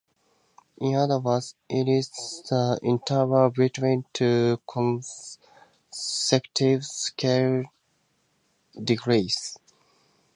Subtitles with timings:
[0.79, 2.09] In other words, it is
[2.49, 7.65] the interval between two consecutive scale
[8.83, 9.59] degrees.